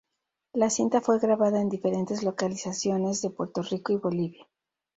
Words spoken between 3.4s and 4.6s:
Rico y Bolivia.